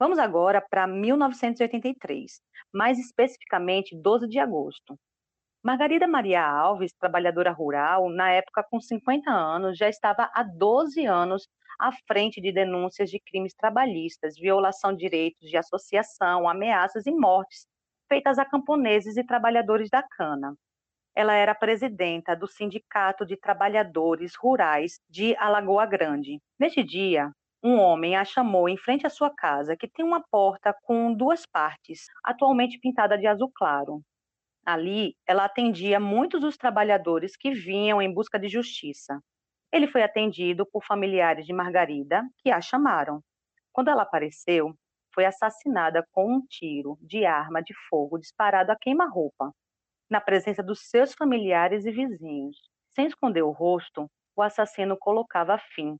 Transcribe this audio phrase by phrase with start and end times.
[0.00, 2.40] Vamos agora para 1983,
[2.72, 4.98] mais especificamente 12 de agosto.
[5.62, 11.46] Margarida Maria Alves, trabalhadora rural, na época com 50 anos, já estava há 12 anos
[11.78, 17.66] à frente de denúncias de crimes trabalhistas, violação de direitos de associação, ameaças e mortes
[18.08, 20.54] feitas a camponeses e trabalhadores da cana.
[21.14, 26.40] Ela era presidenta do Sindicato de Trabalhadores Rurais de Alagoa Grande.
[26.58, 27.30] Neste dia,
[27.62, 31.44] um homem a chamou em frente à sua casa, que tem uma porta com duas
[31.44, 34.02] partes, atualmente pintada de azul claro.
[34.64, 39.20] Ali, ela atendia muitos dos trabalhadores que vinham em busca de justiça.
[39.72, 43.20] Ele foi atendido por familiares de Margarida, que a chamaram.
[43.72, 44.74] Quando ela apareceu,
[45.14, 49.52] foi assassinada com um tiro de arma de fogo disparado a queima-roupa,
[50.10, 52.56] na presença dos seus familiares e vizinhos.
[52.94, 55.96] Sem esconder o rosto, o assassino colocava fim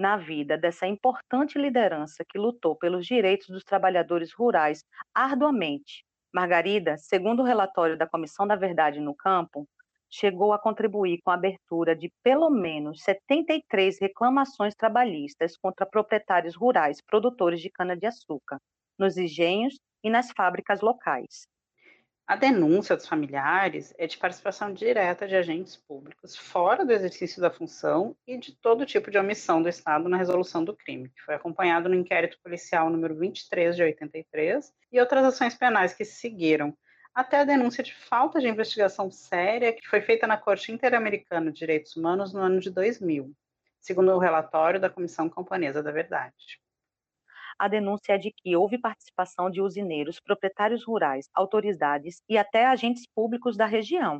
[0.00, 4.82] na vida dessa importante liderança que lutou pelos direitos dos trabalhadores rurais
[5.14, 9.66] arduamente Margarida, segundo o relatório da Comissão da Verdade no Campo,
[10.08, 17.00] chegou a contribuir com a abertura de pelo menos 73 reclamações trabalhistas contra proprietários rurais
[17.04, 18.58] produtores de cana-de-açúcar,
[18.98, 21.46] nos engenhos e nas fábricas locais.
[22.30, 27.50] A denúncia dos familiares é de participação direta de agentes públicos fora do exercício da
[27.50, 31.34] função e de todo tipo de omissão do Estado na resolução do crime, que foi
[31.34, 36.72] acompanhado no inquérito policial número 23 de 83 e outras ações penais que se seguiram,
[37.12, 41.58] até a denúncia de falta de investigação séria que foi feita na Corte Interamericana de
[41.58, 43.34] Direitos Humanos no ano de 2000,
[43.80, 46.60] segundo o relatório da Comissão Camponesa da Verdade
[47.60, 53.06] a denúncia é de que houve participação de usineiros, proprietários rurais, autoridades e até agentes
[53.14, 54.18] públicos da região,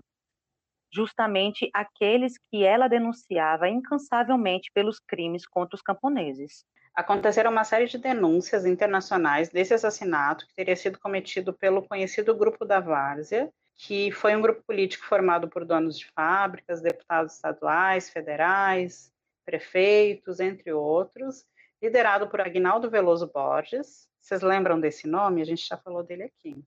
[0.92, 6.66] justamente aqueles que ela denunciava incansavelmente pelos crimes contra os camponeses.
[6.94, 12.66] Aconteceram uma série de denúncias internacionais desse assassinato que teria sido cometido pelo conhecido Grupo
[12.66, 19.10] da Várzea, que foi um grupo político formado por donos de fábricas, deputados estaduais, federais,
[19.46, 21.46] prefeitos, entre outros,
[21.82, 24.08] liderado por Agnaldo Veloso Borges.
[24.20, 25.40] Vocês lembram desse nome?
[25.40, 26.62] A gente já falou dele aqui.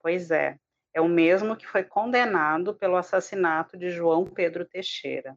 [0.00, 0.58] Pois é,
[0.94, 5.36] é o mesmo que foi condenado pelo assassinato de João Pedro Teixeira.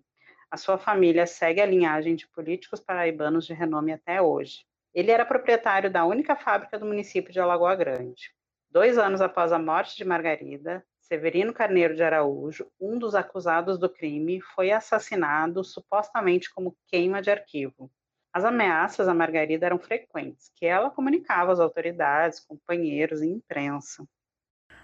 [0.49, 4.65] A sua família segue a linhagem de políticos paraibanos de renome até hoje.
[4.93, 8.33] Ele era proprietário da única fábrica do município de Alagoa Grande.
[8.71, 13.89] Dois anos após a morte de Margarida, Severino Carneiro de Araújo, um dos acusados do
[13.89, 17.91] crime, foi assassinado supostamente como queima de arquivo.
[18.39, 24.07] As ameaças a Margarida eram frequentes, que ela comunicava às autoridades, companheiros e imprensa.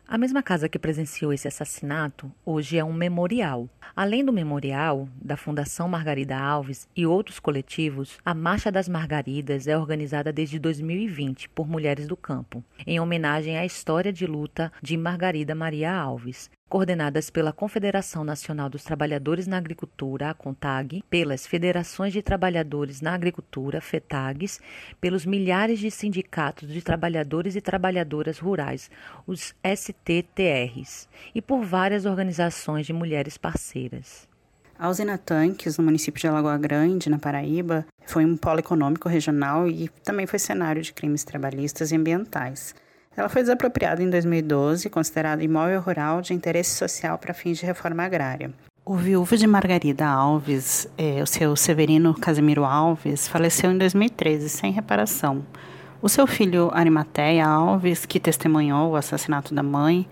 [0.05, 3.69] A mesma casa que presenciou esse assassinato hoje é um memorial.
[3.95, 9.77] Além do memorial da Fundação Margarida Alves e outros coletivos, a Marcha das Margaridas é
[9.77, 15.55] organizada desde 2020 por mulheres do campo, em homenagem à história de luta de Margarida
[15.55, 22.21] Maria Alves, coordenadas pela Confederação Nacional dos Trabalhadores na Agricultura, a CONTAG, pelas Federações de
[22.21, 24.59] Trabalhadores na Agricultura, FETAGs,
[24.99, 28.91] pelos milhares de sindicatos de trabalhadores e trabalhadoras rurais,
[29.25, 34.27] os STTRs, e por várias organizações de mulheres parceiras.
[34.77, 39.65] A usina Tanques, no município de Alagoa Grande, na Paraíba, foi um polo econômico regional
[39.69, 42.75] e também foi cenário de crimes trabalhistas e ambientais.
[43.15, 48.03] Ela foi desapropriada em 2012, considerada imóvel rural de interesse social para fins de reforma
[48.03, 48.51] agrária.
[48.85, 54.71] O viúvo de Margarida Alves, é, o seu Severino Casimiro Alves, faleceu em 2013 sem
[54.71, 55.43] reparação.
[56.01, 60.07] O seu filho Arimateia Alves, que testemunhou o assassinato da mãe,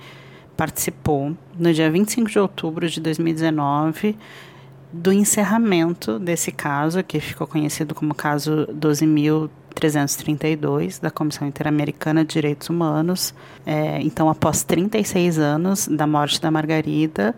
[0.55, 4.17] participou no dia 25 de outubro de 2019
[4.91, 12.33] do encerramento desse caso, que ficou conhecido como caso 12.000 332 da Comissão Interamericana de
[12.33, 13.33] Direitos Humanos.
[13.65, 17.35] É, então, após 36 anos da morte da Margarida,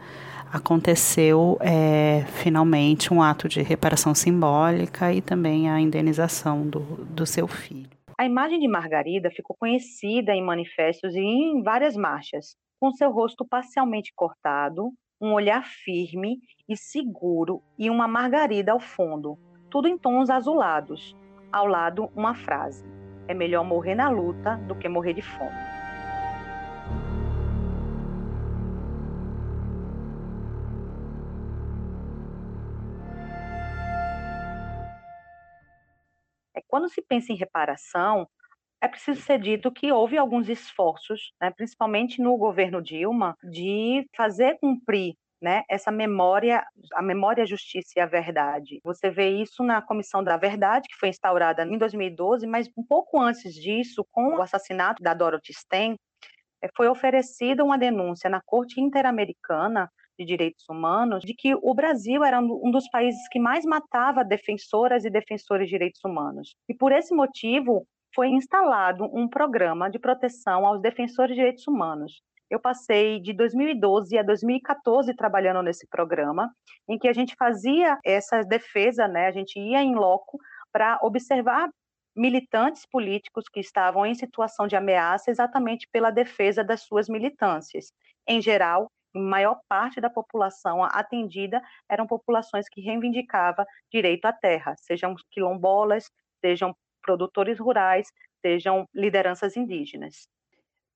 [0.52, 7.48] aconteceu é, finalmente um ato de reparação simbólica e também a indenização do, do seu
[7.48, 7.90] filho.
[8.18, 13.46] A imagem de Margarida ficou conhecida em manifestos e em várias marchas, com seu rosto
[13.46, 19.38] parcialmente cortado, um olhar firme e seguro e uma margarida ao fundo,
[19.70, 21.16] tudo em tons azulados,
[21.56, 22.84] ao lado uma frase:
[23.30, 25.56] É melhor morrer na luta do que morrer de fome.
[36.54, 38.28] É, quando se pensa em reparação,
[38.82, 44.58] é preciso ser dito que houve alguns esforços, né, principalmente no governo Dilma, de fazer
[44.60, 46.66] cumprir né, essa memória,
[46.96, 48.80] a memória, a justiça e a verdade.
[48.84, 53.22] Você vê isso na Comissão da Verdade, que foi instaurada em 2012, mas um pouco
[53.22, 56.00] antes disso, com o assassinato da Dorothy Sten,
[56.64, 59.88] eh, foi oferecida uma denúncia na Corte Interamericana
[60.18, 65.06] de Direitos Humanos de que o Brasil era um dos países que mais matava defensoras
[65.06, 66.56] e defensores de direitos humanos.
[66.68, 72.24] E por esse motivo, foi instalado um programa de proteção aos defensores de direitos humanos,
[72.50, 76.52] eu passei de 2012 a 2014 trabalhando nesse programa,
[76.88, 79.28] em que a gente fazia essa defesa, né?
[79.28, 80.38] A gente ia em loco
[80.72, 81.70] para observar
[82.16, 87.92] militantes políticos que estavam em situação de ameaça exatamente pela defesa das suas militâncias.
[88.28, 95.16] Em geral, maior parte da população atendida eram populações que reivindicavam direito à terra, sejam
[95.32, 96.10] quilombolas,
[96.44, 98.08] sejam produtores rurais,
[98.46, 100.28] sejam lideranças indígenas.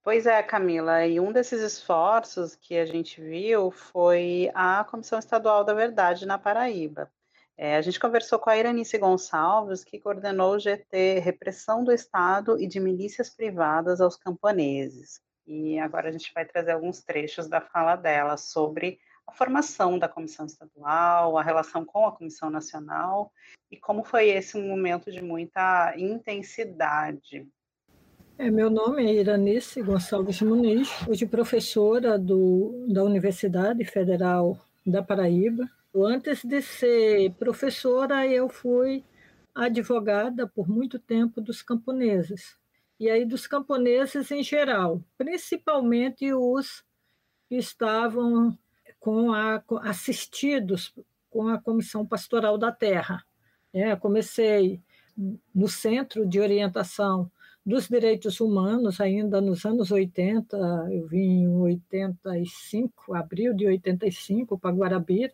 [0.01, 5.63] Pois é, Camila, e um desses esforços que a gente viu foi a Comissão Estadual
[5.63, 7.11] da Verdade na Paraíba.
[7.57, 12.57] É, a gente conversou com a Iranice Gonçalves, que coordenou o GT Repressão do Estado
[12.57, 15.19] e de Milícias Privadas aos Camponeses.
[15.45, 18.97] E agora a gente vai trazer alguns trechos da fala dela sobre
[19.27, 23.33] a formação da Comissão Estadual, a relação com a Comissão Nacional
[23.69, 27.45] e como foi esse um momento de muita intensidade
[28.39, 35.69] é, meu nome é Iranice Gonçalves Muniz, hoje professora do, da Universidade Federal da Paraíba.
[35.93, 39.03] Antes de ser professora, eu fui
[39.53, 42.55] advogada por muito tempo dos camponeses.
[42.97, 46.81] E aí dos camponeses em geral, principalmente os
[47.49, 48.57] que estavam
[49.01, 50.93] com a, assistidos
[51.29, 53.21] com a Comissão Pastoral da Terra.
[53.73, 54.79] É, comecei
[55.53, 57.29] no Centro de Orientação
[57.65, 60.57] dos direitos humanos, ainda nos anos 80,
[60.91, 65.33] eu vim em 85, abril de 85, para Guarabira,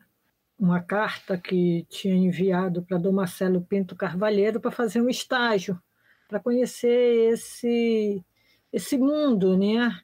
[0.57, 5.79] uma carta que tinha enviado para Dom Marcelo Pinto Carvalheiro para fazer um estágio,
[6.27, 8.23] para conhecer esse,
[8.71, 9.99] esse mundo, né,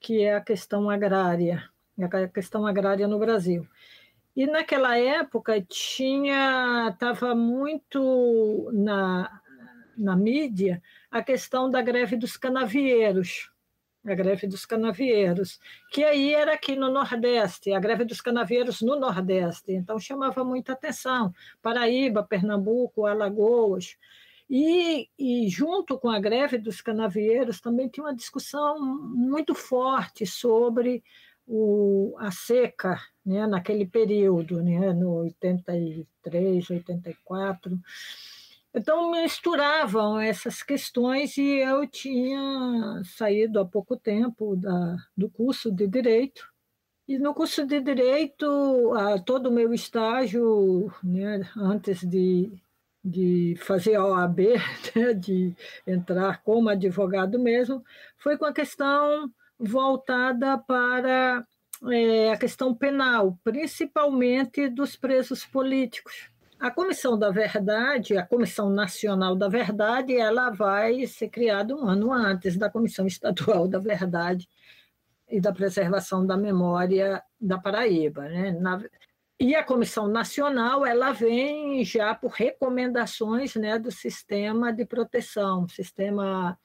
[0.00, 1.68] que é a questão agrária,
[1.98, 3.66] a questão agrária no Brasil.
[4.34, 9.40] E naquela época tinha estava muito na,
[9.96, 13.50] na mídia a questão da greve dos canavieiros,
[14.04, 15.58] a greve dos canavieiros,
[15.90, 20.72] que aí era aqui no Nordeste, a greve dos canavieiros no Nordeste, então chamava muita
[20.72, 21.34] atenção.
[21.60, 23.96] Paraíba, Pernambuco, Alagoas.
[24.48, 31.04] E, e junto com a greve dos canavieiros também tinha uma discussão muito forte sobre
[31.46, 37.78] o, a seca né, naquele período, né, no 83, 84.
[38.72, 45.88] Então, misturavam essas questões e eu tinha saído há pouco tempo da, do curso de
[45.88, 46.48] Direito.
[47.08, 48.92] E no curso de Direito,
[49.26, 52.52] todo o meu estágio, né, antes de,
[53.04, 54.38] de fazer a OAB,
[54.94, 55.52] né, de
[55.84, 57.84] entrar como advogado mesmo,
[58.16, 59.28] foi com a questão
[59.58, 61.44] voltada para
[61.90, 66.29] é, a questão penal, principalmente dos presos políticos
[66.60, 72.12] a Comissão da Verdade, a Comissão Nacional da Verdade, ela vai ser criada um ano
[72.12, 74.46] antes da Comissão Estadual da Verdade
[75.26, 78.28] e da Preservação da Memória da Paraíba.
[78.28, 78.52] Né?
[78.52, 78.78] Na,
[79.40, 86.58] e a Comissão Nacional ela vem já por recomendações né, do sistema de proteção, sistema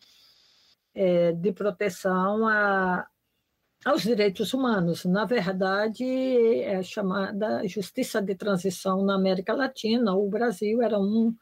[0.94, 3.08] é, de proteção a,
[3.86, 5.06] aos direitos humanos.
[5.06, 6.04] Na verdade,
[6.64, 10.16] é chamada justiça de transição na América Latina.
[10.16, 11.36] O Brasil era um,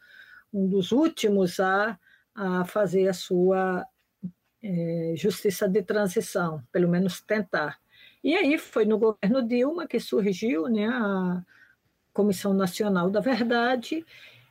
[0.54, 1.98] um dos últimos a,
[2.36, 3.86] a fazer a sua
[4.62, 7.80] é, justiça de transição, pelo menos tentar.
[8.22, 11.42] E aí foi no governo Dilma que surgiu né, a
[12.12, 14.06] Comissão Nacional da Verdade,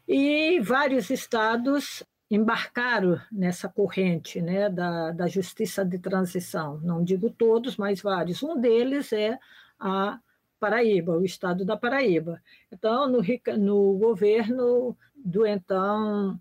[0.08, 2.02] e vários estados
[2.32, 6.80] embarcaram nessa corrente né, da, da justiça de transição.
[6.80, 8.42] Não digo todos, mas vários.
[8.42, 9.38] Um deles é
[9.78, 10.18] a
[10.58, 12.40] Paraíba, o estado da Paraíba.
[12.72, 13.20] Então, no,
[13.58, 16.40] no governo do então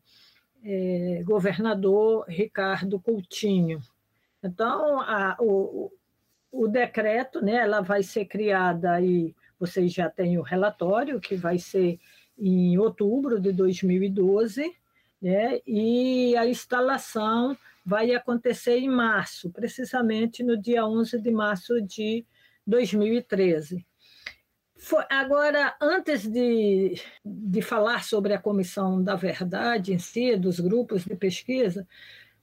[0.64, 3.82] é, governador Ricardo Coutinho.
[4.42, 5.92] Então, a, o,
[6.54, 11.60] o decreto, né, ela vai ser criada aí, vocês já têm o relatório, que vai
[11.60, 12.00] ser
[12.38, 14.74] em outubro de 2012,
[15.22, 15.60] né?
[15.66, 22.26] e a instalação vai acontecer em março, precisamente no dia 11 de março de
[22.66, 23.86] 2013.
[24.78, 31.04] Foi, agora, antes de, de falar sobre a Comissão da Verdade em si, dos grupos
[31.06, 31.88] de pesquisa,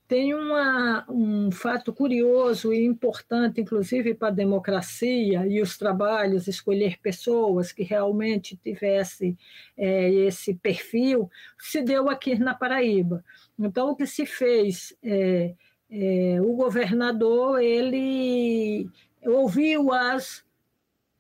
[0.08, 6.98] tem uma, um fato curioso e importante, inclusive para a democracia e os trabalhos, escolher
[6.98, 9.36] pessoas que realmente tivessem
[9.76, 13.22] é, esse perfil, se deu aqui na Paraíba.
[13.58, 14.96] Então, o que se fez?
[15.02, 15.54] É,
[15.90, 18.88] é, o governador ele
[19.22, 20.46] ouviu as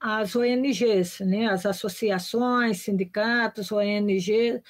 [0.00, 4.62] as ONGs, né, as associações, sindicatos, ONGs,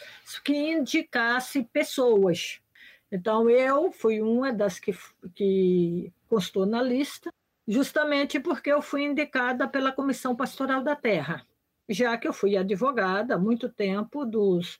[0.43, 2.63] que indicasse pessoas
[3.11, 4.95] então, eu fui uma das que,
[5.35, 7.33] que constou na lista,
[7.67, 11.47] justamente porque eu fui indicada pela Comissão Pastoral da Terra,
[11.89, 14.79] já que eu fui advogada há muito tempo dos,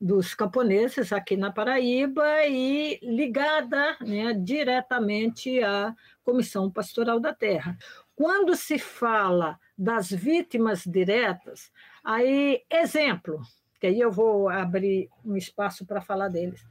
[0.00, 5.94] dos camponeses aqui na Paraíba e ligada né, diretamente à
[6.24, 7.78] Comissão Pastoral da Terra.
[8.16, 11.70] Quando se fala das vítimas diretas,
[12.02, 13.40] aí, exemplo,
[13.78, 16.66] que aí eu vou abrir um espaço para falar deles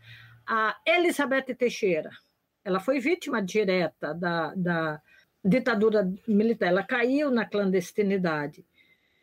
[0.48, 2.10] a Elizabeth Teixeira,
[2.63, 5.01] ela foi vítima direta da, da
[5.44, 8.66] ditadura militar, ela caiu na clandestinidade.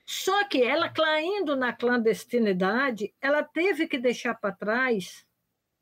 [0.07, 5.27] Só que ela caindo na clandestinidade, ela teve que deixar para trás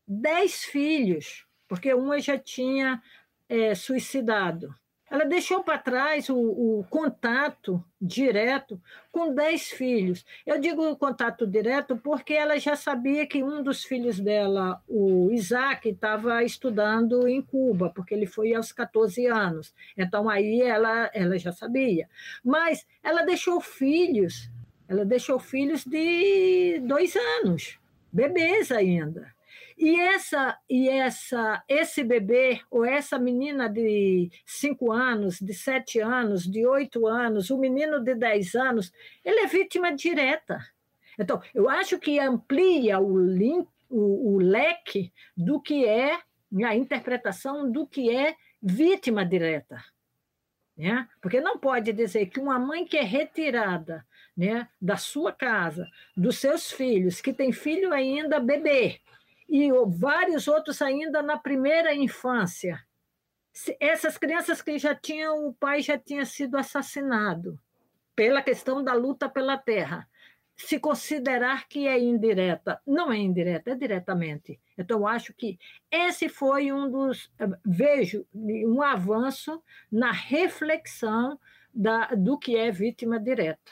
[0.06, 3.02] dez filhos, porque uma já tinha
[3.48, 4.74] é, suicidado.
[5.12, 10.24] Ela deixou para trás o, o, contato direto com dez filhos.
[10.46, 15.86] Eu digo contato direto porque ela já sabia que um dos filhos dela, o Isaac,
[15.86, 19.74] estava estudando em Cuba, porque ele foi aos 14 anos.
[19.98, 22.08] Então aí ela, ela já sabia.
[22.42, 24.50] Mas ela deixou filhos,
[24.88, 27.78] ela deixou filhos de dois anos,
[28.10, 29.30] bebês ainda.
[29.76, 36.44] E essa e essa esse bebê ou essa menina de cinco anos, de sete anos,
[36.44, 38.92] de oito anos, o menino de dez anos,
[39.24, 40.58] ele é vítima direta.
[41.18, 46.18] Então, eu acho que amplia o, link, o, o leque do que é
[46.64, 49.82] a interpretação do que é vítima direta.
[50.76, 51.06] Né?
[51.20, 55.86] Porque não pode dizer que uma mãe que é retirada né, da sua casa,
[56.16, 59.00] dos seus filhos, que tem filho ainda bebê,
[59.52, 62.82] e vários outros ainda na primeira infância.
[63.78, 67.60] Essas crianças que já tinham, o pai já tinha sido assassinado
[68.16, 70.08] pela questão da luta pela terra.
[70.56, 74.58] Se considerar que é indireta, não é indireta, é diretamente.
[74.78, 75.58] Então, acho que
[75.90, 77.30] esse foi um dos.
[77.62, 81.38] Vejo um avanço na reflexão
[81.74, 83.70] da, do que é vítima direta.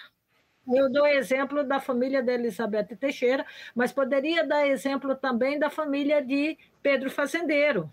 [0.67, 6.23] Eu dou exemplo da família de Elizabeth Teixeira, mas poderia dar exemplo também da família
[6.25, 7.93] de Pedro Fazendeiro.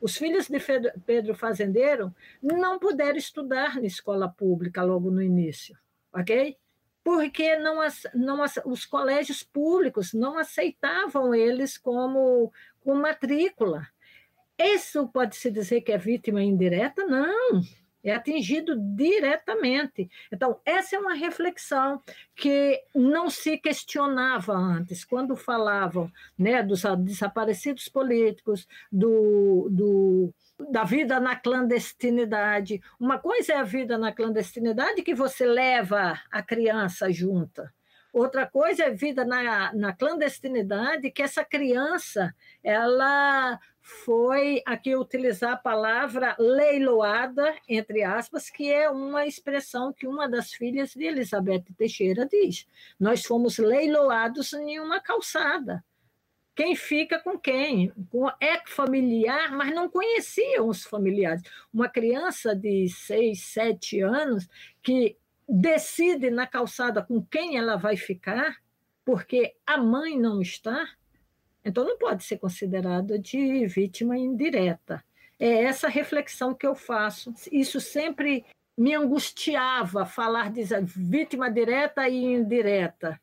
[0.00, 0.58] Os filhos de
[1.06, 5.76] Pedro Fazendeiro não puderam estudar na escola pública logo no início,
[6.12, 6.56] ok?
[7.02, 7.80] Porque não,
[8.14, 13.88] não, os colégios públicos não aceitavam eles como com matrícula.
[14.58, 17.06] Isso pode-se dizer que é vítima indireta?
[17.06, 17.62] Não
[18.10, 20.08] é atingido diretamente.
[20.32, 22.02] Então, essa é uma reflexão
[22.34, 30.34] que não se questionava antes, quando falavam né, dos desaparecidos políticos, do, do,
[30.70, 32.80] da vida na clandestinidade.
[32.98, 37.72] Uma coisa é a vida na clandestinidade que você leva a criança junta.
[38.18, 42.34] Outra coisa é vida na, na clandestinidade, que essa criança
[42.64, 50.28] ela foi aqui utilizar a palavra leiloada, entre aspas, que é uma expressão que uma
[50.28, 52.66] das filhas de Elizabeth Teixeira diz.
[52.98, 55.84] Nós fomos leiloados em uma calçada.
[56.56, 57.92] Quem fica com quem?
[58.40, 61.40] É familiar, mas não conheciam os familiares.
[61.72, 64.48] Uma criança de seis, sete anos
[64.82, 65.16] que
[65.48, 68.56] decide na calçada com quem ela vai ficar,
[69.04, 70.86] porque a mãe não está,
[71.64, 75.04] então, não pode ser considerado de vítima indireta.
[75.38, 77.32] É essa reflexão que eu faço.
[77.52, 78.44] Isso sempre
[78.76, 83.20] me angustiava falar de vítima direta e indireta.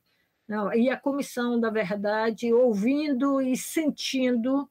[0.48, 4.70] Não, e a comissão da verdade, ouvindo e sentindo,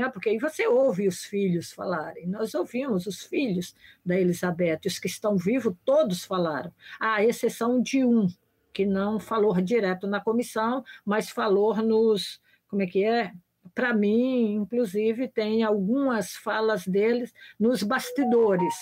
[0.00, 0.08] né?
[0.08, 2.26] porque aí você ouve os filhos falarem.
[2.26, 8.04] Nós ouvimos os filhos da Elizabeth, os que estão vivos, todos falaram, à exceção de
[8.04, 8.26] um,
[8.72, 13.32] que não falou direto na comissão, mas falou nos, como é que é?
[13.74, 18.74] Para mim, inclusive, tem algumas falas deles nos bastidores,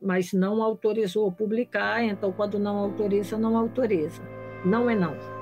[0.00, 4.22] mas não autorizou publicar, então quando não autoriza, não autoriza.
[4.64, 5.37] Não é não.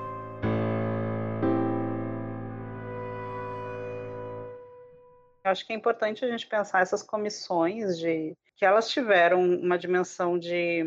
[5.49, 10.37] Acho que é importante a gente pensar essas comissões de que elas tiveram uma dimensão
[10.37, 10.83] de,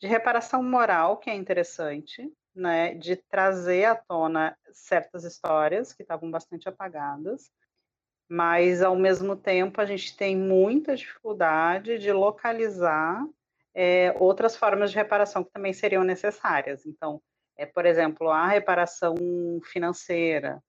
[0.00, 6.30] de reparação moral que é interessante, né, de trazer à tona certas histórias que estavam
[6.30, 7.50] bastante apagadas,
[8.28, 13.26] mas ao mesmo tempo a gente tem muita dificuldade de localizar
[13.74, 16.84] é, outras formas de reparação que também seriam necessárias.
[16.84, 17.22] Então,
[17.56, 19.14] é, por exemplo, a reparação
[19.64, 20.62] financeira,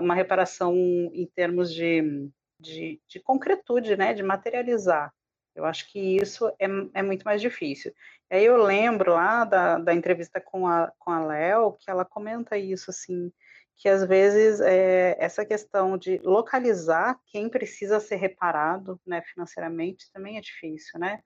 [0.00, 5.12] uma reparação em termos de, de, de, concretude, né, de materializar.
[5.54, 7.92] Eu acho que isso é, é muito mais difícil.
[8.30, 12.04] E aí eu lembro lá da, da entrevista com a, com a Léo, que ela
[12.04, 13.32] comenta isso, assim,
[13.76, 20.36] que às vezes é, essa questão de localizar quem precisa ser reparado né, financeiramente também
[20.36, 21.22] é difícil, né?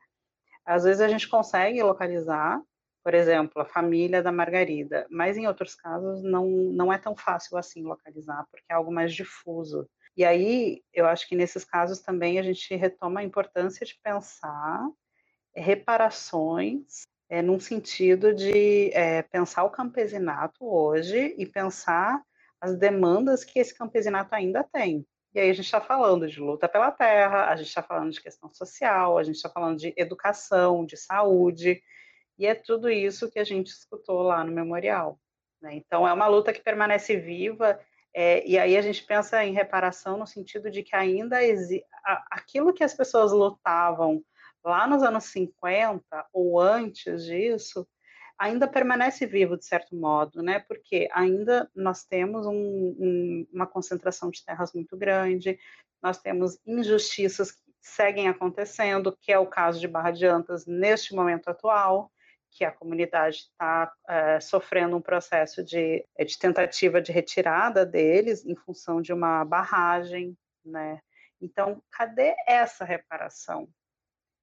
[0.65, 2.63] Às vezes a gente consegue localizar,
[3.05, 7.59] por exemplo, a família da Margarida, mas em outros casos não, não é tão fácil
[7.59, 9.87] assim localizar, porque é algo mais difuso.
[10.17, 14.89] E aí, eu acho que nesses casos também a gente retoma a importância de pensar
[15.55, 22.23] reparações é, num sentido de é, pensar o campesinato hoje e pensar
[22.61, 25.07] as demandas que esse campesinato ainda tem.
[25.35, 28.23] E aí a gente está falando de luta pela terra, a gente está falando de
[28.23, 31.83] questão social, a gente está falando de educação, de saúde,
[32.39, 35.19] e é tudo isso que a gente escutou lá no memorial.
[35.61, 35.75] Né?
[35.75, 37.79] Então é uma luta que permanece viva,
[38.13, 41.87] é, e aí a gente pensa em reparação no sentido de que ainda existe
[42.31, 44.23] aquilo que as pessoas lutavam
[44.65, 47.87] lá nos anos 50 ou antes disso,
[48.39, 50.61] ainda permanece vivo de certo modo, né?
[50.61, 55.59] Porque ainda nós temos um, um, uma concentração de terras muito grande,
[56.03, 61.15] nós temos injustiças que seguem acontecendo, que é o caso de Barra de Antas neste
[61.15, 62.11] momento atual,
[62.55, 68.55] que a comunidade está é, sofrendo um processo de, de tentativa de retirada deles em
[68.55, 71.01] função de uma barragem, né?
[71.41, 73.69] Então, cadê essa reparação?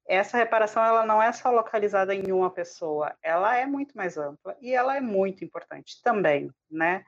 [0.06, 4.56] essa reparação ela não é só localizada em uma pessoa, ela é muito mais ampla
[4.60, 7.04] e ela é muito importante também, né?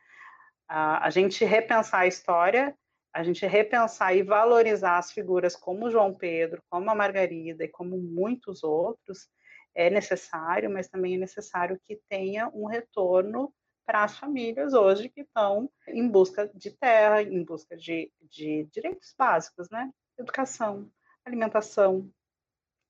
[0.69, 2.75] A, a gente repensar a história,
[3.13, 7.99] a gente repensar e valorizar as figuras como João Pedro, como a Margarida e como
[7.99, 9.29] muitos outros
[9.75, 13.53] é necessário, mas também é necessário que tenha um retorno
[13.87, 19.15] para as famílias hoje que estão em busca de terra, em busca de, de direitos
[19.19, 19.91] básicos, né?
[20.19, 20.89] Educação,
[21.25, 22.09] alimentação,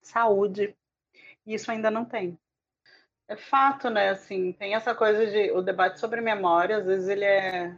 [0.03, 0.77] saúde.
[1.47, 2.39] E isso ainda não tem.
[3.27, 4.11] É fato, né?
[4.11, 7.75] Assim, tem essa coisa de o debate sobre memória, às vezes ele é,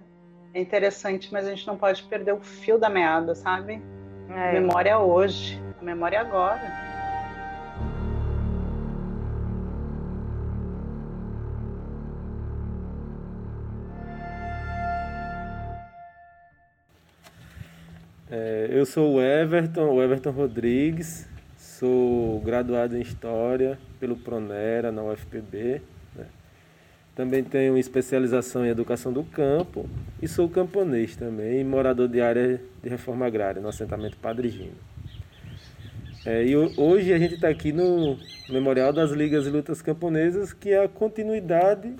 [0.52, 3.80] é interessante, mas a gente não pode perder o fio da meada, sabe?
[4.28, 4.52] É.
[4.52, 6.85] Memória hoje, memória agora.
[18.38, 25.02] É, eu sou o Everton, o Everton Rodrigues, Sou graduado em História pelo Pronera, na
[25.02, 25.80] UFPB.
[26.14, 26.26] Né?
[27.14, 29.88] Também tenho especialização em Educação do Campo
[30.20, 34.76] e sou camponês também, morador de área de reforma agrária, no assentamento Padre Gino.
[36.26, 38.18] É, e hoje a gente está aqui no
[38.50, 41.94] Memorial das Ligas e Lutas Camponesas, que é a continuidade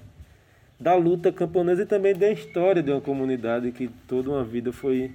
[0.78, 5.10] da luta camponesa e também da história de uma comunidade que toda uma vida foi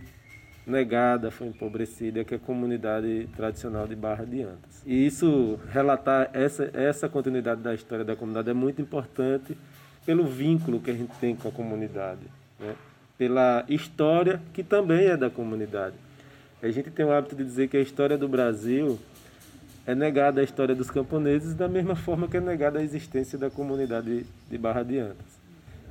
[0.66, 4.84] negada, foi empobrecida, que é a comunidade tradicional de Barra de Antas.
[4.86, 9.58] E isso, relatar essa, essa continuidade da história da comunidade é muito importante
[10.06, 12.22] pelo vínculo que a gente tem com a comunidade,
[12.60, 12.76] né?
[13.18, 15.96] pela história que também é da comunidade.
[16.62, 19.00] A gente tem o hábito de dizer que a história do Brasil
[19.86, 23.50] é negada a história dos camponeses da mesma forma que é negada a existência da
[23.50, 25.42] comunidade de Barra de Antas.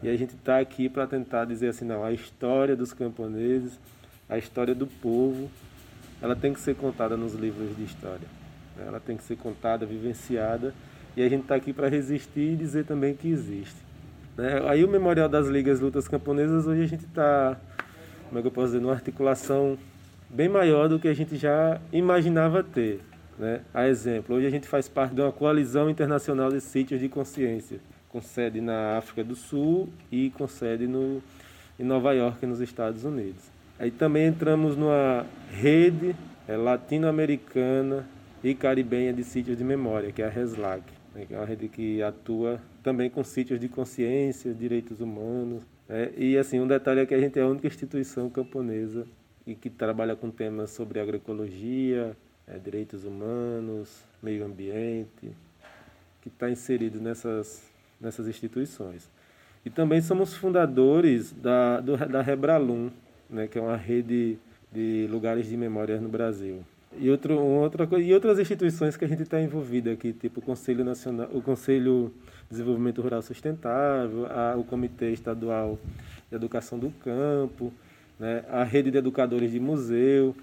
[0.03, 3.79] E a gente está aqui para tentar dizer assim, não, a história dos camponeses
[4.31, 5.51] a história do povo,
[6.23, 8.29] ela tem que ser contada nos livros de história.
[8.77, 8.85] Né?
[8.87, 10.73] Ela tem que ser contada, vivenciada,
[11.17, 13.77] e a gente está aqui para resistir e dizer também que existe.
[14.37, 14.63] Né?
[14.69, 17.59] Aí o Memorial das Ligas Lutas Camponesas, hoje a gente está,
[18.29, 19.77] como é que eu posso dizer, numa articulação
[20.29, 23.01] bem maior do que a gente já imaginava ter.
[23.37, 23.63] Né?
[23.75, 27.81] A exemplo, hoje a gente faz parte de uma coalizão internacional de sítios de consciência,
[28.09, 31.21] com sede na África do Sul e com sede no,
[31.79, 33.60] em Nova York, nos Estados Unidos.
[33.81, 36.15] Aí também entramos numa rede
[36.47, 38.07] é, latino-americana
[38.45, 40.83] e caribenha de sítios de memória, que é a RESLAC,
[41.15, 45.63] né, que é uma rede que atua também com sítios de consciência, direitos humanos.
[45.89, 49.07] Né, e assim, um detalhe é que a gente é a única instituição camponesa
[49.47, 52.15] e que trabalha com temas sobre agroecologia,
[52.47, 55.35] é, direitos humanos, meio ambiente,
[56.21, 57.65] que está inserido nessas,
[57.99, 59.09] nessas instituições.
[59.65, 62.91] E também somos fundadores da, do, da Rebralum,
[63.31, 64.39] né, que é uma rede
[64.73, 66.65] de lugares de memória no Brasil.
[66.99, 70.85] E, outro, outra e outras instituições que a gente está envolvido aqui, tipo o Conselho
[70.85, 72.13] Nacional, o Conselho
[72.45, 75.79] de Desenvolvimento Rural Sustentável, a, o Comitê Estadual
[76.29, 77.73] de Educação do Campo,
[78.19, 78.45] né?
[78.51, 80.35] a rede de educadores de museu.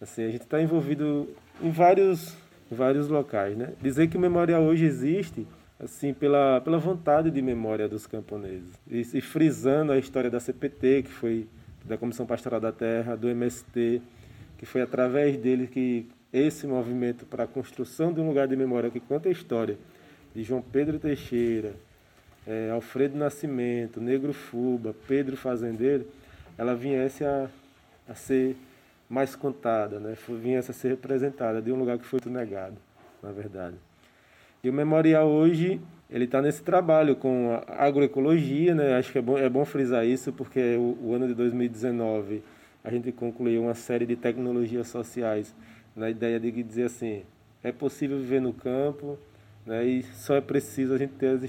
[0.00, 1.28] Assim, a gente está envolvido
[1.62, 2.36] em vários,
[2.70, 3.56] vários locais.
[3.56, 3.72] Né?
[3.80, 5.46] Dizer que o memorial hoje existe
[5.78, 8.72] assim pela, pela vontade de memória dos camponeses.
[8.90, 11.46] E, e frisando a história da CPT, que foi
[11.86, 14.02] da Comissão Pastoral da Terra, do MST,
[14.58, 18.90] que foi através dele que esse movimento para a construção de um lugar de memória
[18.90, 19.78] que conta a história
[20.34, 21.74] de João Pedro Teixeira,
[22.46, 26.06] é, Alfredo Nascimento, Negro Fuba, Pedro Fazendeiro,
[26.58, 27.48] ela viesse a,
[28.08, 28.56] a ser
[29.08, 30.16] mais contada, né?
[30.28, 32.76] viesse a ser representada de um lugar que foi negado,
[33.22, 33.76] na verdade.
[34.62, 38.94] E o memorial hoje ele está nesse trabalho com agroecologia, né?
[38.94, 42.42] Acho que é bom, é bom frisar isso porque o, o ano de 2019
[42.84, 45.54] a gente concluiu uma série de tecnologias sociais
[45.94, 47.24] na ideia de dizer assim,
[47.62, 49.18] é possível viver no campo,
[49.66, 49.84] né?
[49.84, 51.40] E só é preciso a gente ter,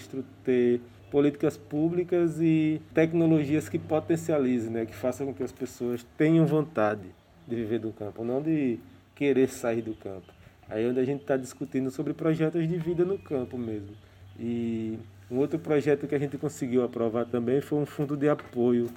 [0.43, 4.86] ter políticas públicas e tecnologias que potencializem, né?
[4.88, 7.08] Que façam com que as pessoas tenham vontade
[7.48, 8.80] de viver do campo, não de
[9.13, 10.34] querer sair do campo.
[10.67, 14.07] Aí é onde a gente está discutindo sobre projetos de vida no campo mesmo.
[14.39, 14.97] E
[15.30, 18.89] um outro projeto que a gente conseguiu aprovar também foi um fundo de apoio,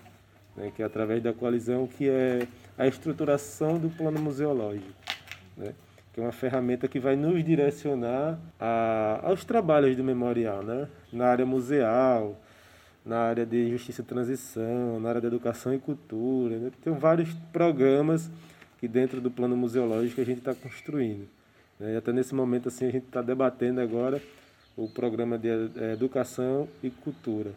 [0.56, 4.92] né, que é através da coalizão, que é a estruturação do plano museológico.
[5.56, 5.74] Né?
[6.12, 10.88] que é uma ferramenta que vai nos direcionar a, aos trabalhos do memorial, né?
[11.12, 12.36] na área museal,
[13.04, 16.58] na área de justiça e transição, na área de educação e cultura.
[16.58, 16.70] Né?
[16.82, 18.30] Tem vários programas
[18.78, 21.28] que dentro do plano museológico a gente está construindo.
[21.78, 21.94] Né?
[21.94, 24.20] E até nesse momento assim a gente está debatendo agora
[24.84, 27.50] o programa de é, educação e cultura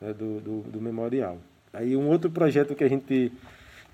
[0.00, 0.12] né?
[0.12, 1.38] do, do, do memorial.
[1.72, 3.32] Aí um outro projeto que a gente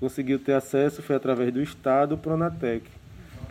[0.01, 2.89] conseguiu ter acesso foi através do Estado, o Pronatec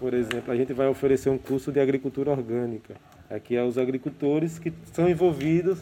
[0.04, 2.94] por exemplo, a gente vai oferecer um curso de agricultura orgânica.
[3.30, 5.80] Aqui é os agricultores que são envolvidos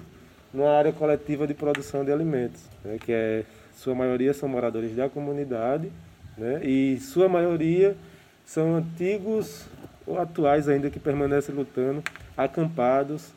[0.54, 5.10] na área coletiva de produção de alimentos, né, que é sua maioria são moradores da
[5.10, 5.92] comunidade,
[6.38, 7.98] né, e sua maioria
[8.46, 9.66] são antigos
[10.06, 12.04] ou atuais ainda que permanecem lutando,
[12.44, 13.32] acampados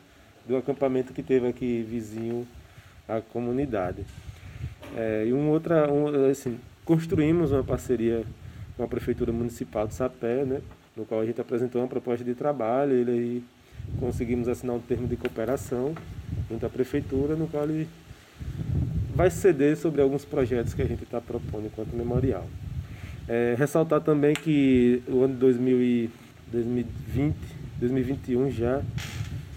[0.47, 2.47] do acampamento que teve aqui vizinho
[3.07, 4.05] à comunidade.
[4.95, 8.23] É, e um outra, um, assim, construímos uma parceria
[8.77, 10.61] com a Prefeitura Municipal de Sapé, né,
[10.95, 13.43] no qual a gente apresentou uma proposta de trabalho, ele aí
[13.99, 15.93] conseguimos assinar um termo de cooperação
[16.49, 17.87] junto à Prefeitura, no qual ele
[19.13, 22.45] vai ceder sobre alguns projetos que a gente está propondo enquanto memorial.
[23.27, 27.35] É, ressaltar também que o ano de 2020,
[27.79, 28.81] 2021 já,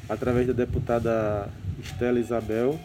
[0.08, 1.48] através da deputada
[1.82, 2.78] Estela Isabel,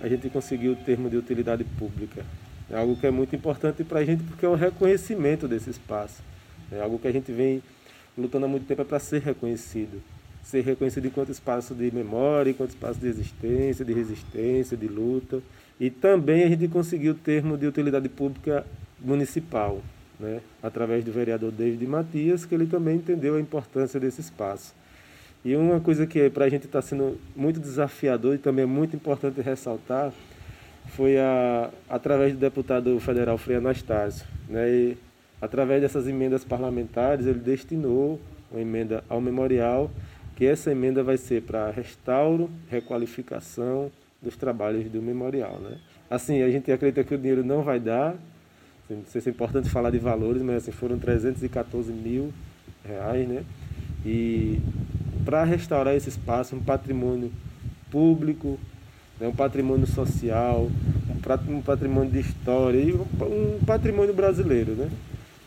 [0.00, 2.24] a gente conseguiu o termo de utilidade pública
[2.68, 6.22] é algo que é muito importante para a gente porque é o reconhecimento desse espaço.
[6.70, 7.62] É algo que a gente vem
[8.18, 10.02] lutando há muito tempo é para ser reconhecido.
[10.42, 15.40] Ser reconhecido enquanto espaço de memória, enquanto espaço de existência, de resistência, de luta.
[15.78, 18.66] E também a gente conseguiu o termo de utilidade pública
[18.98, 19.80] municipal,
[20.18, 20.40] né?
[20.62, 24.74] através do vereador David Matias, que ele também entendeu a importância desse espaço.
[25.44, 28.96] E uma coisa que para a gente está sendo muito desafiador e também é muito
[28.96, 30.12] importante ressaltar
[30.88, 34.26] foi a, através do deputado federal Frei Anastácio.
[34.48, 34.70] Né?
[34.70, 34.98] E,
[35.40, 39.90] através dessas emendas parlamentares, ele destinou uma emenda ao memorial,
[40.34, 43.90] que essa emenda vai ser para restauro, requalificação
[44.22, 45.58] dos trabalhos do memorial.
[45.60, 45.78] Né?
[46.10, 48.16] Assim, a gente acredita que o dinheiro não vai dar,
[48.88, 52.32] não sei se é importante falar de valores, mas assim, foram 314 mil
[52.84, 53.44] reais, né?
[54.04, 54.60] E
[55.24, 57.32] para restaurar esse espaço, um patrimônio
[57.90, 58.58] público,
[59.18, 60.70] né, um patrimônio social,
[61.48, 64.88] um patrimônio de história e um patrimônio brasileiro, né?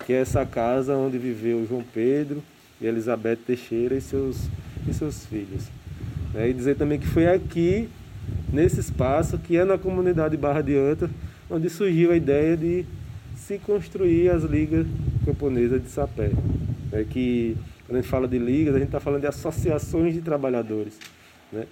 [0.05, 2.41] que é essa casa onde viveu João Pedro
[2.81, 4.49] e Elizabeth Teixeira e seus,
[4.87, 5.67] e seus filhos.
[6.33, 6.49] Né?
[6.49, 7.87] E dizer também que foi aqui,
[8.51, 11.09] nesse espaço, que é na comunidade Barra de Anta,
[11.49, 12.85] onde surgiu a ideia de
[13.45, 14.85] se construir as ligas
[15.25, 16.31] camponesas de sapé.
[16.91, 17.05] Né?
[17.09, 20.99] Que, quando a gente fala de ligas, a gente está falando de associações de trabalhadores.
[21.51, 21.65] Né?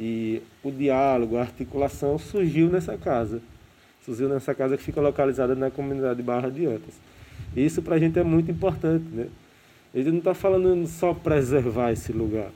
[0.00, 3.40] E o diálogo, a articulação surgiu nessa casa.
[4.04, 6.94] Surgiu nessa casa que fica localizada na comunidade Barra de Antas.
[7.56, 9.28] Isso para a gente é muito importante, né?
[9.94, 12.50] A gente não está falando só preservar esse lugar.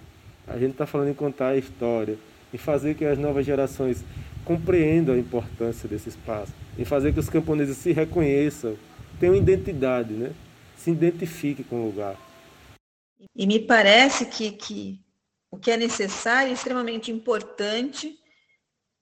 [0.48, 2.16] A gente está falando em contar a história,
[2.52, 4.02] em fazer que as novas gerações
[4.46, 8.78] compreendam a importância desse espaço, em fazer que os camponeses se reconheçam,
[9.18, 10.32] tenham identidade, né?
[10.76, 12.16] Se identifiquem com o lugar.
[13.34, 15.00] E me parece que, que
[15.50, 18.16] o que é necessário e extremamente importante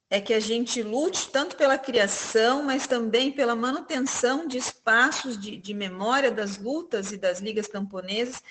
[0.09, 5.57] é que a gente lute tanto pela criação, mas também pela manutenção de espaços de,
[5.57, 8.43] de memória das lutas e das ligas camponesas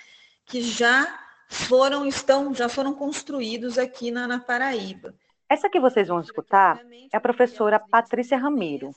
[0.45, 5.15] que já foram estão já foram construídos aqui na, na Paraíba.
[5.49, 8.91] Essa que vocês vão escutar é a professora Patrícia Ramiro.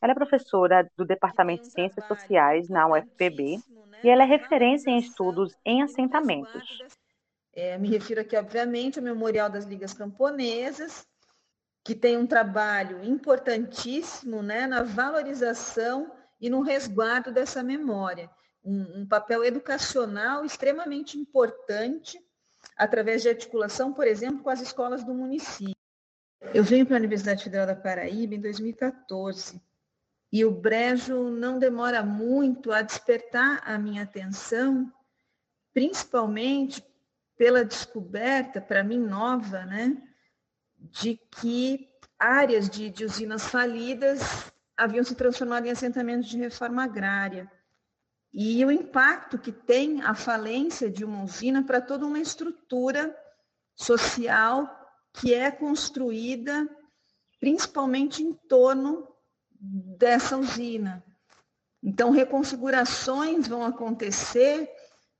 [0.00, 3.58] Ela é professora do Departamento de Ciências Sociais na UFPB
[4.02, 6.82] e ela é referência em estudos em assentamentos.
[7.54, 11.06] É, me refiro aqui, obviamente, ao Memorial das Ligas Camponesas,
[11.84, 16.10] que tem um trabalho importantíssimo né, na valorização
[16.40, 18.30] e no resguardo dessa memória.
[18.64, 22.18] Um, um, papel educacional extremamente importante,
[22.76, 25.81] através de articulação, por exemplo, com as escolas do município.
[26.54, 29.60] Eu venho para a Universidade Federal da Paraíba em 2014
[30.30, 34.92] e o brejo não demora muito a despertar a minha atenção,
[35.72, 36.84] principalmente
[37.36, 39.96] pela descoberta, para mim nova, né,
[40.78, 47.50] de que áreas de, de usinas falidas haviam se transformado em assentamentos de reforma agrária.
[48.32, 53.16] E o impacto que tem a falência de uma usina para toda uma estrutura
[53.74, 54.81] social
[55.14, 56.68] que é construída
[57.40, 59.08] principalmente em torno
[59.58, 61.04] dessa usina.
[61.82, 64.70] Então, reconfigurações vão acontecer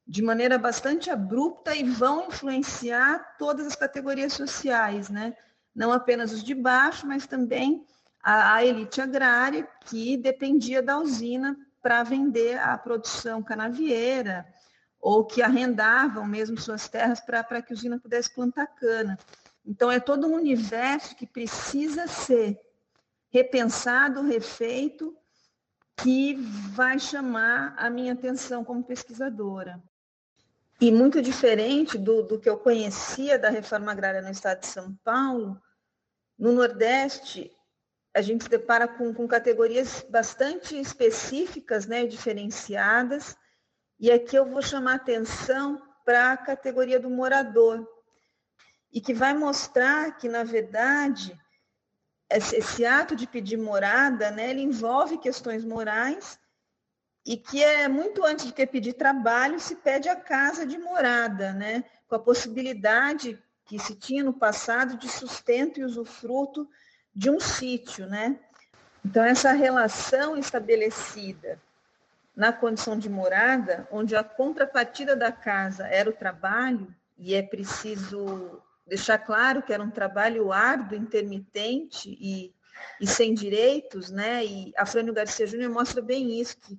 [0.07, 5.37] de maneira bastante abrupta e vão influenciar todas as categorias sociais, né?
[5.75, 7.85] Não apenas os de baixo, mas também
[8.23, 14.47] a, a elite agrária que dependia da usina para vender a produção canavieira
[15.01, 19.19] ou que arrendavam mesmo suas terras para que a usina pudesse plantar cana.
[19.65, 22.61] Então, é todo um universo que precisa ser
[23.31, 25.17] repensado, refeito,
[25.97, 26.35] que
[26.75, 29.83] vai chamar a minha atenção como pesquisadora.
[30.81, 34.95] E muito diferente do, do que eu conhecia da reforma agrária no estado de São
[35.05, 35.61] Paulo,
[36.37, 37.53] no Nordeste,
[38.15, 43.37] a gente se depara com, com categorias bastante específicas, né, diferenciadas,
[43.99, 47.89] e aqui eu vou chamar atenção para a categoria do morador,
[48.93, 51.39] e que vai mostrar que, na verdade,
[52.31, 56.39] esse, esse ato de pedir morada, né, ele envolve questões morais
[57.25, 61.53] e que é muito antes de ter pedir trabalho, se pede a casa de morada,
[61.53, 66.69] né, com a possibilidade que se tinha no passado de sustento e usufruto
[67.15, 68.39] de um sítio, né?
[69.05, 71.61] Então essa relação estabelecida
[72.35, 78.61] na condição de morada, onde a contrapartida da casa era o trabalho, e é preciso
[78.87, 82.55] deixar claro que era um trabalho árduo, intermitente e,
[83.01, 84.45] e sem direitos, né?
[84.45, 86.79] E a Frânio Garcia Júnior mostra bem isso, que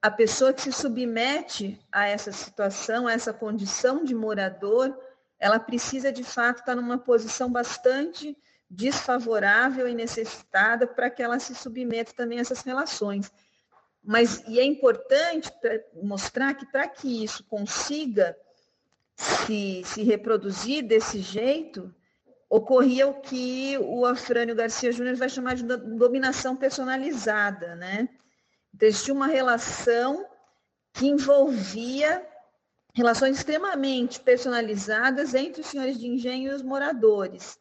[0.00, 4.96] a pessoa que se submete a essa situação, a essa condição de morador,
[5.38, 8.36] ela precisa de fato estar numa posição bastante
[8.68, 13.30] desfavorável e necessitada para que ela se submeta também a essas relações.
[14.02, 15.52] Mas e é importante
[16.02, 18.36] mostrar que para que isso consiga
[19.22, 21.94] se, se reproduzir desse jeito,
[22.50, 28.08] ocorria o que o Afrânio Garcia Júnior vai chamar de dominação personalizada, né?
[28.74, 30.26] Então, existia uma relação
[30.92, 32.26] que envolvia
[32.94, 37.58] relações extremamente personalizadas entre os senhores de engenho e os moradores.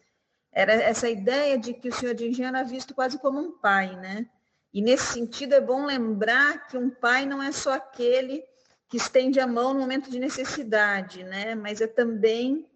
[0.51, 3.95] Era essa ideia de que o senhor de engenho era visto quase como um pai,
[3.95, 4.27] né?
[4.73, 8.43] E nesse sentido é bom lembrar que um pai não é só aquele
[8.91, 11.55] que estende a mão no momento de necessidade, né?
[11.55, 12.67] Mas é também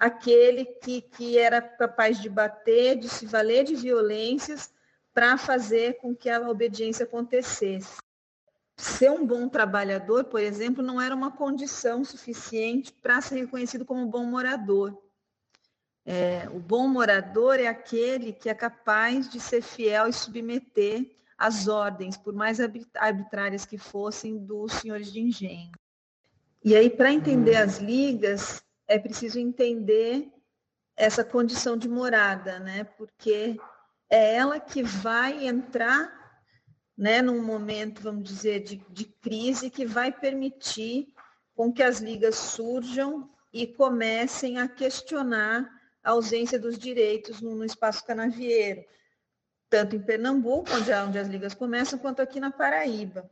[0.00, 4.74] aquele que, que era capaz de bater, de se valer de violências
[5.14, 8.02] para fazer com que a obediência acontecesse.
[8.76, 14.04] Ser um bom trabalhador, por exemplo, não era uma condição suficiente para ser reconhecido como
[14.06, 15.00] bom morador.
[16.04, 21.68] É, o bom morador é aquele que é capaz de ser fiel e submeter as
[21.68, 25.72] ordens, por mais arbitrárias que fossem, dos senhores de engenho.
[26.64, 30.30] E aí, para entender as ligas, é preciso entender
[30.96, 32.84] essa condição de morada, né?
[32.84, 33.58] Porque
[34.08, 36.24] é ela que vai entrar
[36.96, 41.08] né, num momento, vamos dizer, de, de crise que vai permitir
[41.54, 45.68] com que as ligas surjam e comecem a questionar
[46.02, 48.84] a ausência dos direitos no, no espaço canavieiro,
[49.74, 53.28] tanto em Pernambuco, onde, onde as ligas começam, quanto aqui na Paraíba.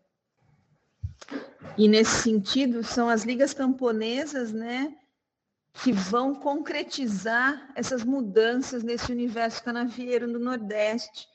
[1.79, 4.93] E nesse sentido, são as ligas camponesas, né,
[5.73, 11.29] que vão concretizar essas mudanças nesse universo canavieiro no Nordeste,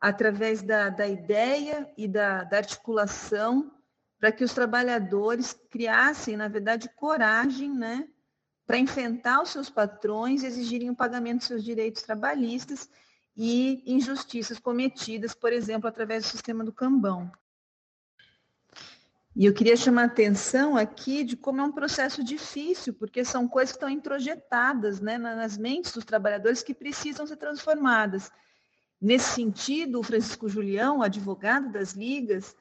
[0.00, 3.72] através da, da ideia e da, da articulação
[4.20, 8.06] para que os trabalhadores criassem, na verdade, coragem, né,
[8.64, 12.88] para enfrentar os seus patrões, exigirem o pagamento dos seus direitos trabalhistas
[13.36, 17.30] e injustiças cometidas, por exemplo, através do sistema do cambão.
[19.34, 23.46] E eu queria chamar a atenção aqui de como é um processo difícil, porque são
[23.46, 28.32] coisas que estão introjetadas né, nas mentes dos trabalhadores que precisam ser transformadas.
[28.98, 32.56] Nesse sentido, o Francisco Julião, advogado das ligas,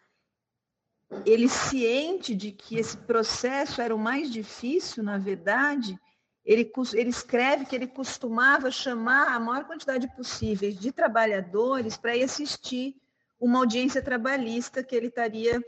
[1.26, 5.98] ele ciente de que esse processo era o mais difícil, na verdade,
[6.46, 12.24] ele, ele escreve que ele costumava chamar a maior quantidade possível de trabalhadores para ir
[12.24, 12.96] assistir
[13.40, 15.64] uma audiência trabalhista que ele estaria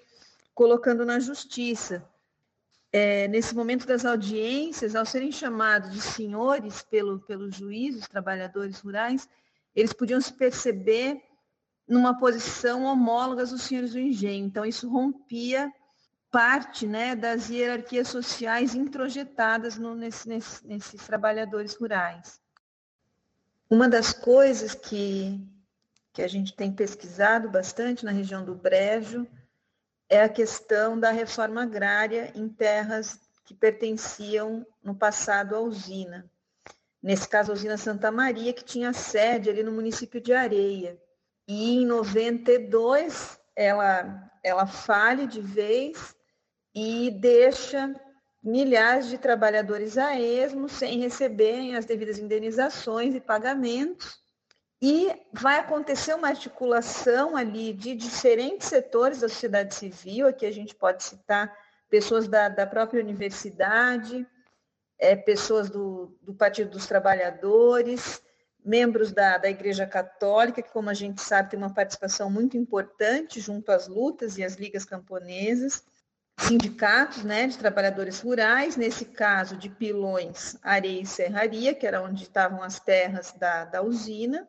[0.54, 2.08] colocando na justiça.
[2.92, 9.28] É, nesse momento das audiências, ao serem chamados de senhores pelo, pelos juízes, trabalhadores rurais,
[9.76, 11.22] eles podiam se perceber
[11.88, 14.46] numa posição homóloga dos senhores do engenho.
[14.46, 15.72] Então, isso rompia
[16.38, 22.40] parte né, das hierarquias sociais introjetadas no, nesse, nesse, nesses trabalhadores rurais.
[23.68, 25.44] Uma das coisas que,
[26.14, 29.26] que a gente tem pesquisado bastante na região do Brejo
[30.08, 36.30] é a questão da reforma agrária em terras que pertenciam no passado à usina.
[37.02, 41.02] Nesse caso, a usina Santa Maria, que tinha sede ali no município de Areia.
[41.48, 46.16] E em 92 ela, ela falha de vez
[46.80, 47.92] e deixa
[48.44, 54.20] milhares de trabalhadores a esmo sem receberem as devidas indenizações e pagamentos.
[54.80, 60.76] E vai acontecer uma articulação ali de diferentes setores da sociedade civil, aqui a gente
[60.76, 61.52] pode citar
[61.90, 64.24] pessoas da, da própria universidade,
[65.00, 68.22] é, pessoas do, do Partido dos Trabalhadores,
[68.64, 73.40] membros da, da Igreja Católica, que, como a gente sabe, tem uma participação muito importante
[73.40, 75.84] junto às lutas e às ligas camponesas,
[76.40, 82.24] sindicatos né, de trabalhadores rurais, nesse caso de Pilões, Areia e Serraria, que era onde
[82.24, 84.48] estavam as terras da, da usina,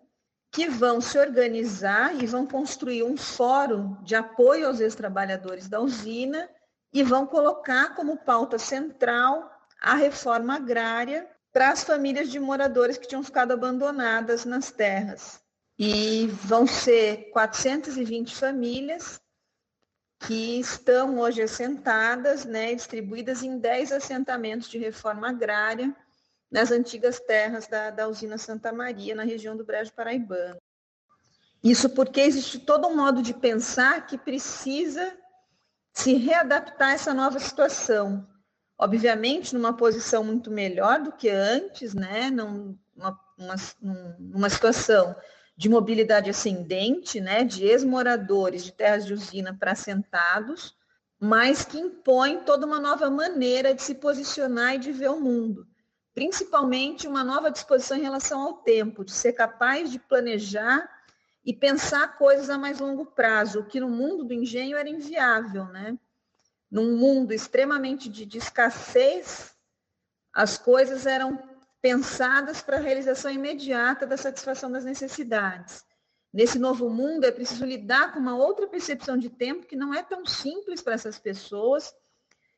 [0.53, 6.49] que vão se organizar e vão construir um fórum de apoio aos ex-trabalhadores da usina
[6.93, 13.07] e vão colocar como pauta central a reforma agrária para as famílias de moradores que
[13.07, 15.41] tinham ficado abandonadas nas terras.
[15.79, 19.21] E vão ser 420 famílias
[20.21, 25.95] que estão hoje assentadas, né, distribuídas em 10 assentamentos de reforma agrária
[26.51, 30.61] nas antigas terras da, da usina Santa Maria, na região do Brejo Paraibano.
[31.63, 35.17] Isso porque existe todo um modo de pensar que precisa
[35.93, 38.27] se readaptar a essa nova situação
[38.79, 42.31] obviamente numa posição muito melhor do que antes, né?
[42.31, 42.79] Numa,
[43.37, 43.55] uma,
[44.19, 45.17] numa situação
[45.59, 47.45] de mobilidade ascendente, né?
[47.45, 50.75] De ex-moradores de terras de usina para assentados,
[51.21, 55.67] mas que impõe toda uma nova maneira de se posicionar e de ver o mundo.
[56.15, 60.89] Principalmente uma nova disposição em relação ao tempo, de ser capaz de planejar
[61.45, 65.65] e pensar coisas a mais longo prazo, o que no mundo do engenho era inviável,
[65.67, 65.99] né?
[66.71, 69.55] num mundo extremamente de, de escassez,
[70.33, 71.43] as coisas eram
[71.81, 75.85] pensadas para a realização imediata da satisfação das necessidades.
[76.33, 80.03] Nesse novo mundo, é preciso lidar com uma outra percepção de tempo que não é
[80.03, 81.95] tão simples para essas pessoas,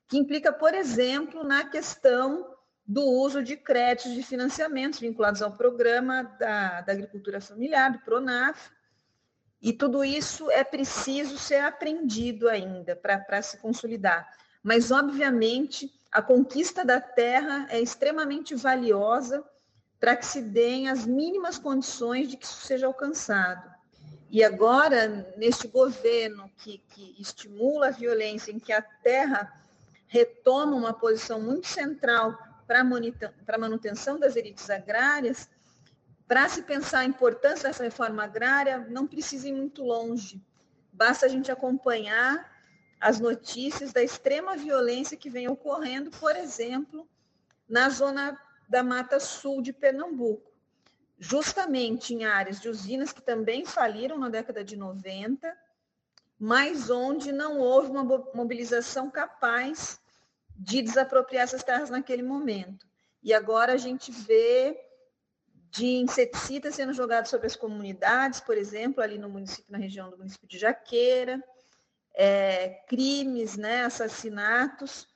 [0.09, 6.25] que implica, por exemplo, na questão do uso de créditos de financiamentos vinculados ao programa
[6.25, 8.71] da, da agricultura familiar, do PRONAF,
[9.63, 14.29] e tudo isso é preciso ser aprendido ainda para se consolidar.
[14.63, 19.45] Mas, obviamente, a conquista da terra é extremamente valiosa
[19.99, 23.71] para que se deem as mínimas condições de que isso seja alcançado.
[24.31, 29.53] E agora, neste governo que, que estimula a violência, em que a terra
[30.07, 35.49] retoma uma posição muito central para a manutenção das elites agrárias,
[36.27, 40.41] para se pensar a importância dessa reforma agrária, não precisa ir muito longe.
[40.93, 42.50] Basta a gente acompanhar
[43.01, 47.09] as notícias da extrema violência que vem ocorrendo, por exemplo,
[47.69, 50.53] na zona da Mata Sul de Pernambuco,
[51.19, 55.57] justamente em áreas de usinas que também faliram na década de 90,
[56.39, 60.01] mas onde não houve uma mobilização capaz
[60.57, 62.87] de desapropriar essas terras naquele momento.
[63.23, 64.79] E agora a gente vê
[65.71, 70.19] de inseticidas sendo jogados sobre as comunidades, por exemplo, ali no município, na região do
[70.19, 71.43] município de Jaqueira,
[72.15, 75.09] é, crimes, né, assassinatos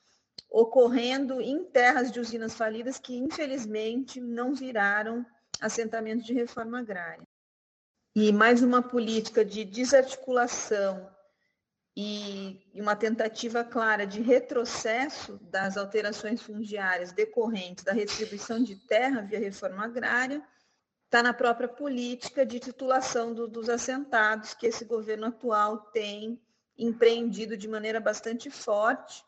[0.51, 5.27] ocorrendo em terras de usinas falidas que, infelizmente, não viraram
[5.61, 7.27] assentamentos de reforma agrária.
[8.15, 11.11] E mais uma política de desarticulação
[11.97, 19.39] e uma tentativa clara de retrocesso das alterações fundiárias decorrentes da restribuição de terra via
[19.39, 20.41] reforma agrária,
[21.05, 26.41] está na própria política de titulação do, dos assentados que esse governo atual tem
[26.77, 29.25] empreendido de maneira bastante forte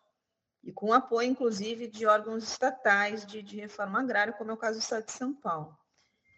[0.63, 4.79] e com apoio, inclusive, de órgãos estatais de, de reforma agrária, como é o caso
[4.79, 5.77] do Estado de São Paulo.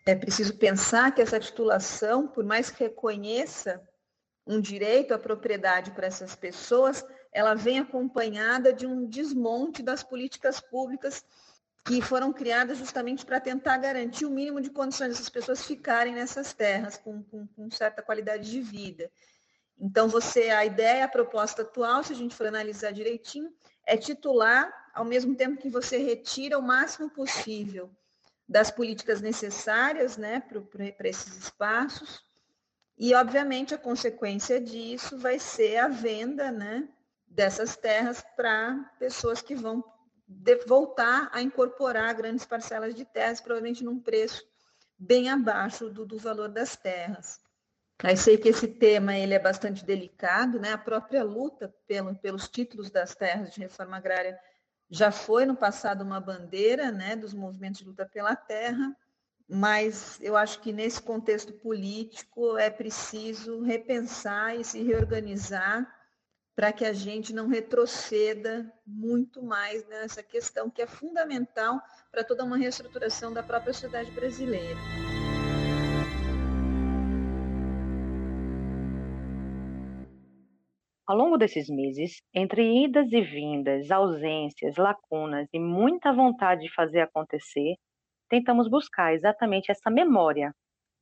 [0.07, 3.83] É preciso pensar que essa titulação, por mais que reconheça
[4.47, 10.61] um direito à propriedade para essas pessoas, ela vem acompanhada de um desmonte das políticas
[10.61, 11.25] públicas
[11.85, 16.53] que foram criadas justamente para tentar garantir o mínimo de condições dessas pessoas ficarem nessas
[16.53, 19.11] terras com, com, com, certa qualidade de vida.
[19.81, 23.53] Então, você, a ideia, a proposta atual, se a gente for analisar direitinho,
[23.87, 27.91] é titular, ao mesmo tempo que você retira o máximo possível
[28.49, 32.27] das políticas necessárias né, para esses espaços,
[32.99, 36.89] e, obviamente, a consequência disso vai ser a venda né,
[37.29, 39.85] dessas terras para pessoas que vão
[40.67, 44.45] voltar a incorporar grandes parcelas de terras, provavelmente num preço
[44.99, 47.41] bem abaixo do, do valor das terras.
[48.03, 50.73] Aí sei que esse tema ele é bastante delicado, né?
[50.73, 54.39] A própria luta pelo, pelos títulos das terras de reforma agrária
[54.91, 58.97] já foi no passado uma bandeira, né, dos movimentos de luta pela terra,
[59.47, 65.87] mas eu acho que nesse contexto político é preciso repensar e se reorganizar
[66.55, 71.81] para que a gente não retroceda muito mais nessa questão que é fundamental
[72.11, 74.79] para toda uma reestruturação da própria sociedade brasileira.
[81.09, 87.01] Ao longo desses meses, entre idas e vindas, ausências, lacunas e muita vontade de fazer
[87.01, 87.77] acontecer,
[88.29, 90.53] tentamos buscar exatamente essa memória,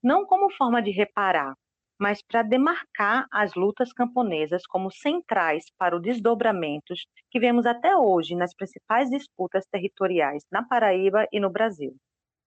[0.01, 1.55] não como forma de reparar,
[1.99, 8.37] mas para demarcar as lutas camponesas como centrais para os desdobramentos que vemos até hoje
[8.37, 11.97] nas principais disputas territoriais na Paraíba e no Brasil.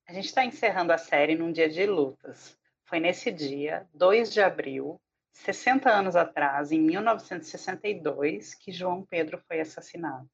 [0.08, 2.58] A gente está encerrando a série num dia de lutas.
[2.86, 4.98] Foi nesse dia, 2 de abril,
[5.44, 10.30] 60 anos atrás, em 1962, que João Pedro foi assassinado.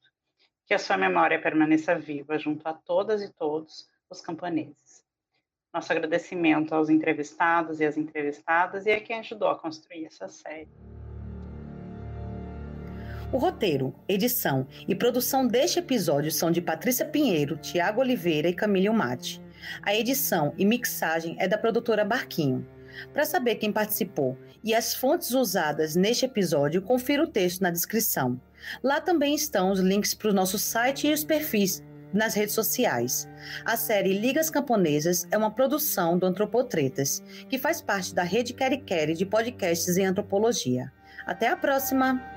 [0.65, 5.05] Que a sua memória permaneça viva junto a todas e todos os camponeses.
[5.71, 10.69] Nosso agradecimento aos entrevistados e às entrevistadas e a quem ajudou a construir essa série.
[13.31, 18.89] O roteiro, edição e produção deste episódio são de Patrícia Pinheiro, Tiago Oliveira e Camille
[18.89, 19.39] Mate.
[19.83, 22.67] A edição e mixagem é da produtora Barquinho.
[23.13, 28.39] Para saber quem participou e as fontes usadas neste episódio, confira o texto na descrição.
[28.83, 31.83] Lá também estão os links para o nosso site e os perfis
[32.13, 33.27] nas redes sociais.
[33.65, 39.13] A série Ligas Camponesas é uma produção do Antropotretas, que faz parte da rede Quere
[39.13, 40.91] de podcasts em antropologia.
[41.25, 42.34] Até a próxima!